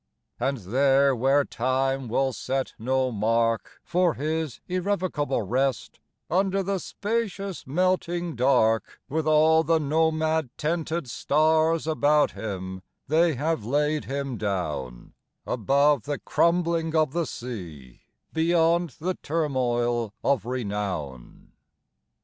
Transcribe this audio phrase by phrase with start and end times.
[0.39, 7.67] And there where time will set no mark For his irrevocable rest, Under the spacious
[7.67, 15.13] melting dark, With all the nomad tented stars About him, they have laid him down
[15.45, 18.01] Above the crumbling of the sea,
[18.33, 21.51] Beyond the turmoil of renown.